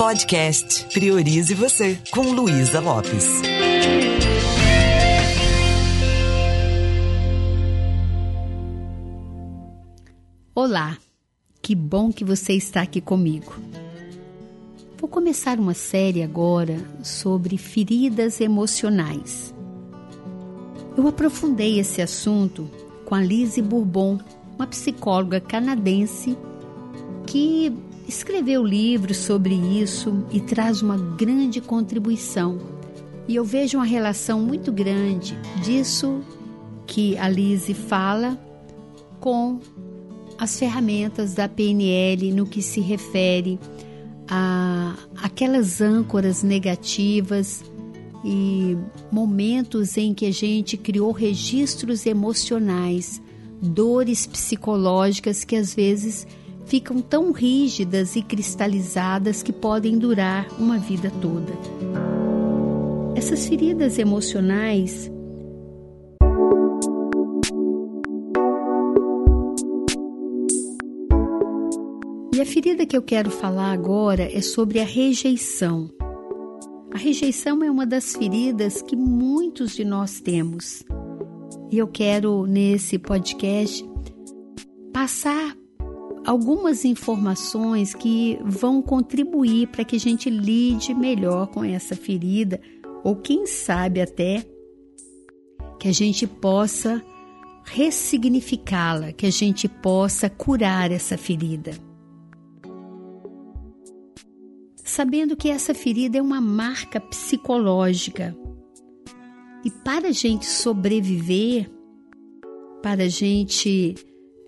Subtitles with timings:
[0.00, 3.42] Podcast Priorize Você, com Luísa Lopes.
[10.54, 10.96] Olá,
[11.60, 13.52] que bom que você está aqui comigo.
[14.96, 19.54] Vou começar uma série agora sobre feridas emocionais.
[20.96, 22.70] Eu aprofundei esse assunto
[23.04, 24.18] com a Lise Bourbon,
[24.56, 26.38] uma psicóloga canadense
[27.26, 27.70] que
[28.10, 32.58] escreveu livros sobre isso e traz uma grande contribuição.
[33.28, 36.20] E eu vejo uma relação muito grande disso
[36.88, 38.36] que a Lise fala
[39.20, 39.60] com
[40.36, 43.60] as ferramentas da PNL no que se refere
[44.28, 47.62] a aquelas âncoras negativas
[48.24, 48.76] e
[49.12, 53.22] momentos em que a gente criou registros emocionais,
[53.62, 56.26] dores psicológicas que às vezes
[56.70, 61.52] ficam tão rígidas e cristalizadas que podem durar uma vida toda.
[63.16, 65.10] Essas feridas emocionais
[72.32, 75.90] E a ferida que eu quero falar agora é sobre a rejeição.
[76.90, 80.82] A rejeição é uma das feridas que muitos de nós temos.
[81.70, 83.84] E eu quero, nesse podcast,
[84.90, 85.59] passar
[86.30, 92.60] algumas informações que vão contribuir para que a gente lide melhor com essa ferida,
[93.02, 94.46] ou quem sabe até
[95.80, 97.02] que a gente possa
[97.64, 101.72] ressignificá-la, que a gente possa curar essa ferida
[104.84, 108.36] sabendo que essa ferida é uma marca psicológica.
[109.64, 111.70] E para a gente sobreviver,
[112.82, 113.94] para a gente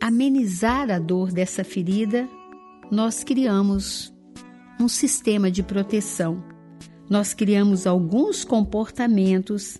[0.00, 2.28] amenizar a dor dessa ferida,
[2.90, 4.12] nós criamos
[4.80, 6.42] um sistema de proteção.
[7.08, 9.78] Nós criamos alguns comportamentos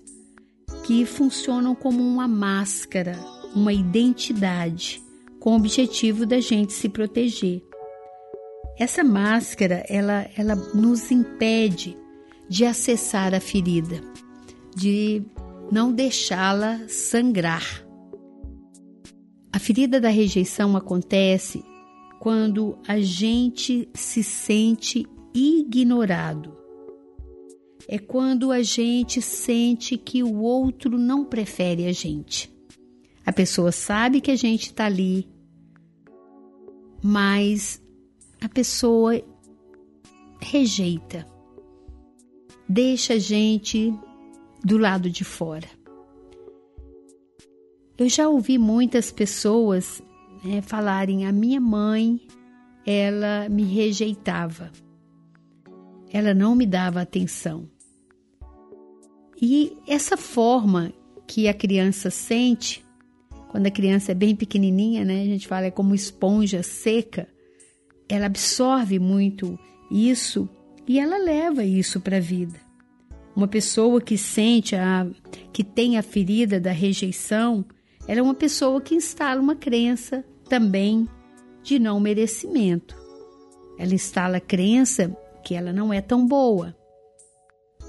[0.84, 3.18] que funcionam como uma máscara,
[3.54, 5.02] uma identidade,
[5.38, 7.62] com o objetivo da gente se proteger.
[8.78, 11.96] Essa máscara, ela, ela nos impede
[12.48, 14.00] de acessar a ferida,
[14.74, 15.22] de
[15.70, 17.89] não deixá-la sangrar.
[19.60, 21.62] Ferida da rejeição acontece
[22.18, 26.56] quando a gente se sente ignorado.
[27.86, 32.50] É quando a gente sente que o outro não prefere a gente.
[33.24, 35.28] A pessoa sabe que a gente está ali,
[37.02, 37.82] mas
[38.40, 39.22] a pessoa
[40.40, 41.26] rejeita,
[42.66, 43.92] deixa a gente
[44.64, 45.79] do lado de fora.
[48.00, 50.02] Eu já ouvi muitas pessoas
[50.42, 52.18] né, falarem: a minha mãe,
[52.84, 54.72] ela me rejeitava,
[56.10, 57.68] ela não me dava atenção.
[59.40, 60.92] E essa forma
[61.26, 62.84] que a criança sente,
[63.50, 67.28] quando a criança é bem pequenininha, né, a gente fala é como esponja seca
[68.10, 69.58] ela absorve muito
[69.90, 70.48] isso
[70.86, 72.58] e ela leva isso para a vida.
[73.34, 75.06] Uma pessoa que sente a
[75.52, 77.64] que tem a ferida da rejeição,
[78.10, 81.08] ela é uma pessoa que instala uma crença também
[81.62, 82.96] de não merecimento.
[83.78, 86.76] Ela instala a crença que ela não é tão boa.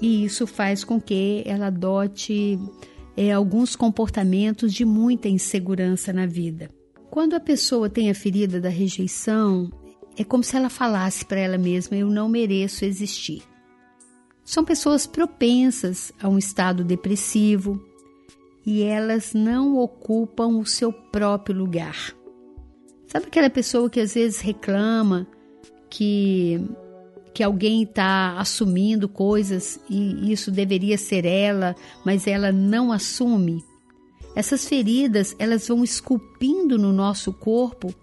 [0.00, 2.56] E isso faz com que ela adote
[3.16, 6.70] é, alguns comportamentos de muita insegurança na vida.
[7.10, 9.72] Quando a pessoa tem a ferida da rejeição,
[10.16, 13.42] é como se ela falasse para ela mesma: Eu não mereço existir.
[14.44, 17.90] São pessoas propensas a um estado depressivo
[18.64, 22.14] e elas não ocupam o seu próprio lugar.
[23.06, 25.26] Sabe aquela pessoa que às vezes reclama
[25.90, 26.60] que,
[27.34, 33.62] que alguém está assumindo coisas e isso deveria ser ela, mas ela não assume?
[34.34, 37.94] Essas feridas, elas vão esculpindo no nosso corpo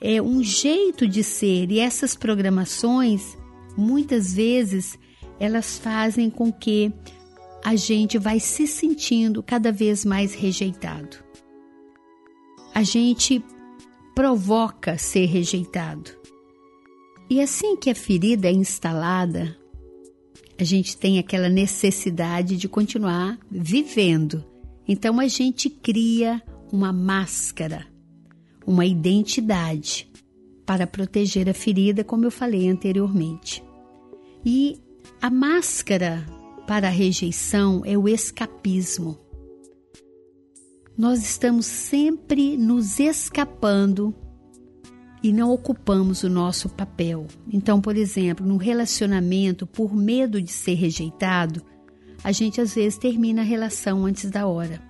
[0.00, 3.38] é um jeito de ser e essas programações
[3.74, 4.98] muitas vezes
[5.40, 6.92] elas fazem com que
[7.64, 11.16] a gente vai se sentindo cada vez mais rejeitado.
[12.74, 13.42] A gente
[14.14, 16.10] provoca ser rejeitado.
[17.30, 19.56] E assim que a ferida é instalada,
[20.58, 24.44] a gente tem aquela necessidade de continuar vivendo.
[24.86, 27.86] Então a gente cria uma máscara
[28.66, 30.10] uma identidade
[30.64, 33.62] para proteger a ferida, como eu falei anteriormente.
[34.44, 34.78] E
[35.20, 36.24] a máscara
[36.66, 39.18] para a rejeição é o escapismo.
[40.96, 44.14] Nós estamos sempre nos escapando
[45.22, 47.26] e não ocupamos o nosso papel.
[47.52, 51.62] Então, por exemplo, no relacionamento, por medo de ser rejeitado,
[52.22, 54.80] a gente às vezes termina a relação antes da hora.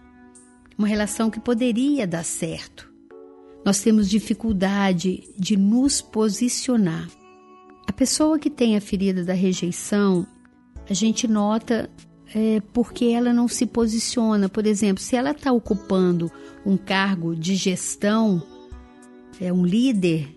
[0.76, 2.92] Uma relação que poderia dar certo.
[3.64, 7.08] Nós temos dificuldade de nos posicionar.
[7.86, 10.26] A pessoa que tem a ferida da rejeição,
[10.88, 11.90] a gente nota
[12.34, 14.48] é, porque ela não se posiciona.
[14.48, 16.30] Por exemplo, se ela está ocupando
[16.66, 18.42] um cargo de gestão,
[19.40, 20.28] é um líder,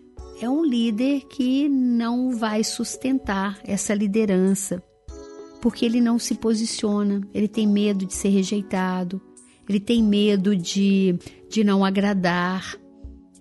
[0.41, 4.81] é um líder que não vai sustentar essa liderança,
[5.61, 9.21] porque ele não se posiciona, ele tem medo de ser rejeitado,
[9.67, 11.17] ele tem medo de,
[11.49, 12.75] de não agradar.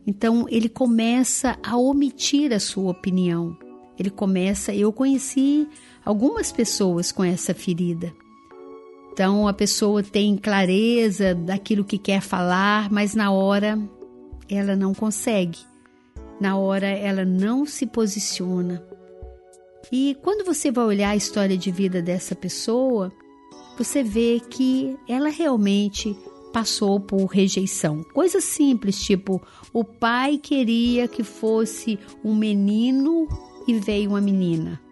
[0.06, 3.56] Então ele começa a omitir a sua opinião.
[3.98, 4.74] Ele começa.
[4.74, 5.66] Eu conheci
[6.06, 8.14] algumas pessoas com essa ferida.
[9.12, 13.76] Então a pessoa tem clareza daquilo que quer falar, mas na hora
[14.48, 15.58] ela não consegue.
[16.40, 18.86] Na hora ela não se posiciona.
[19.90, 23.12] E quando você vai olhar a história de vida dessa pessoa,
[23.76, 26.16] você vê que ela realmente
[26.52, 28.02] passou por rejeição.
[28.14, 29.42] Coisas simples, tipo,
[29.72, 33.28] o pai queria que fosse um menino
[33.66, 34.85] e veio uma menina.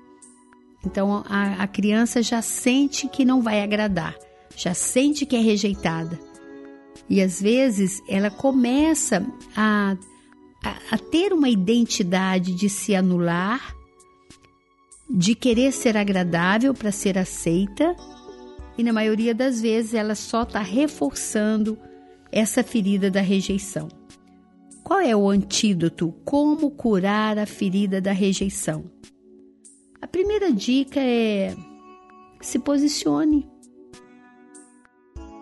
[0.85, 4.15] Então a, a criança já sente que não vai agradar,
[4.57, 6.19] já sente que é rejeitada.
[7.09, 9.27] E às vezes ela começa
[9.57, 9.97] a,
[10.63, 13.75] a, a ter uma identidade de se anular,
[15.09, 17.95] de querer ser agradável para ser aceita,
[18.77, 21.79] e na maioria das vezes ela só está reforçando
[22.33, 23.89] essa ferida da rejeição.
[24.83, 26.13] Qual é o antídoto?
[26.25, 28.85] Como curar a ferida da rejeição?
[30.05, 31.57] A primeira dica é
[32.39, 33.49] se posicione.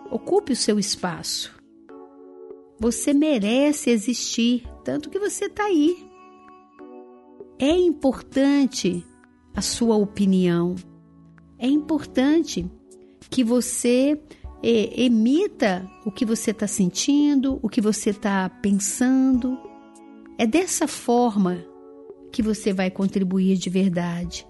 [0.09, 1.53] Ocupe o seu espaço.
[2.79, 6.07] Você merece existir, tanto que você está aí.
[7.59, 9.05] É importante
[9.53, 10.75] a sua opinião.
[11.59, 12.65] É importante
[13.29, 14.17] que você
[14.63, 19.59] é, emita o que você está sentindo, o que você está pensando.
[20.37, 21.65] É dessa forma
[22.31, 24.47] que você vai contribuir de verdade.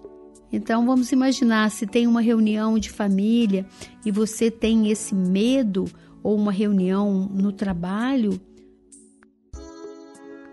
[0.53, 3.65] Então vamos imaginar se tem uma reunião de família
[4.05, 5.85] e você tem esse medo
[6.21, 8.39] ou uma reunião no trabalho,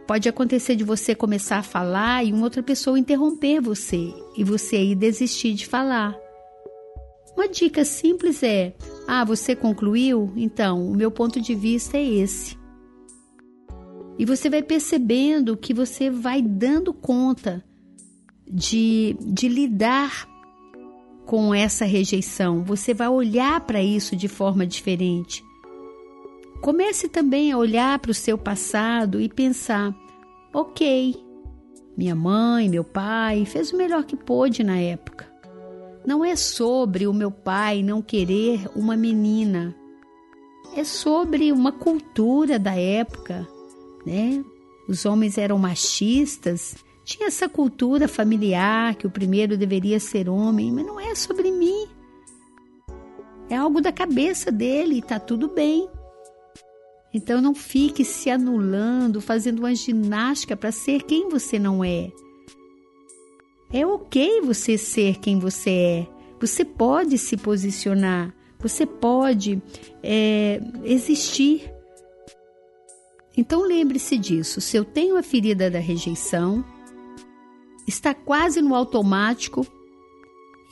[0.06, 4.76] pode acontecer de você começar a falar e uma outra pessoa interromper você e você
[4.76, 6.18] aí desistir de falar.
[7.36, 8.74] Uma dica simples é:
[9.06, 10.32] ah, você concluiu?
[10.34, 12.58] Então, o meu ponto de vista é esse.
[14.18, 17.62] E você vai percebendo que você vai dando conta
[18.50, 20.28] de, de lidar
[21.24, 25.44] com essa rejeição, você vai olhar para isso de forma diferente.
[26.60, 29.94] Comece também a olhar para o seu passado e pensar:
[30.52, 31.14] ok,
[31.96, 35.30] minha mãe, meu pai fez o melhor que pôde na época.
[36.04, 39.74] Não é sobre o meu pai não querer uma menina,
[40.74, 43.46] é sobre uma cultura da época,
[44.04, 44.44] né?
[44.88, 46.74] Os homens eram machistas
[47.10, 51.88] tinha essa cultura familiar que o primeiro deveria ser homem, mas não é sobre mim.
[53.48, 55.88] É algo da cabeça dele e tá tudo bem.
[57.12, 62.12] Então não fique se anulando, fazendo uma ginástica para ser quem você não é.
[63.72, 66.06] É ok você ser quem você é.
[66.40, 69.60] Você pode se posicionar, você pode
[70.00, 71.68] é, existir.
[73.36, 74.60] Então lembre-se disso.
[74.60, 76.64] Se eu tenho a ferida da rejeição,
[77.90, 79.66] está quase no automático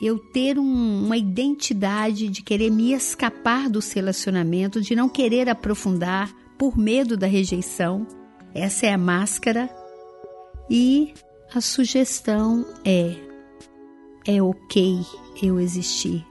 [0.01, 6.33] eu ter um, uma identidade de querer me escapar dos relacionamentos, de não querer aprofundar
[6.57, 8.07] por medo da rejeição.
[8.53, 9.69] Essa é a máscara.
[10.69, 11.13] E
[11.53, 13.15] a sugestão é:
[14.25, 15.01] é ok
[15.43, 16.25] eu existir.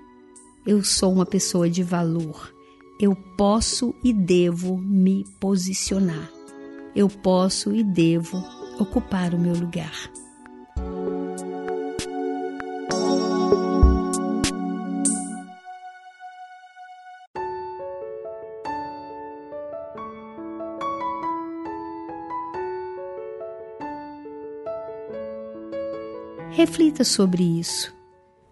[0.67, 2.55] Eu sou uma pessoa de valor.
[3.01, 6.31] Eu posso e devo me posicionar.
[6.97, 8.43] Eu posso e devo
[8.79, 10.11] ocupar o meu lugar.
[26.59, 27.95] Reflita sobre isso.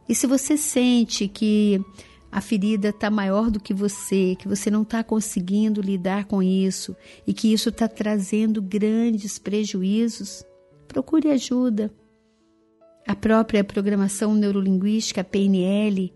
[0.08, 1.84] E se você sente que
[2.30, 6.94] a ferida está maior do que você, que você não está conseguindo lidar com isso
[7.26, 10.44] e que isso está trazendo grandes prejuízos,
[10.86, 11.92] procure ajuda.
[13.04, 16.14] A própria programação neurolinguística, PNL,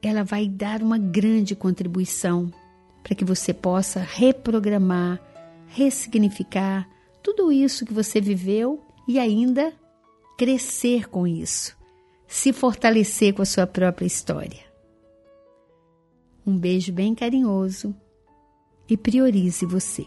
[0.00, 2.48] ela vai dar uma grande contribuição
[3.02, 5.20] para que você possa reprogramar,
[5.66, 6.88] ressignificar
[7.24, 9.72] tudo isso que você viveu e ainda
[10.36, 11.76] crescer com isso,
[12.26, 14.60] se fortalecer com a sua própria história.
[16.46, 17.94] Um beijo bem carinhoso
[18.88, 20.06] e priorize você.